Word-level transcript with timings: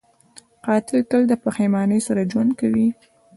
قاتل 0.65 0.99
تل 1.09 1.21
د 1.27 1.33
پښېمانۍ 1.43 1.99
سره 2.07 2.27
ژوند 2.31 2.51
کوي 2.59 2.87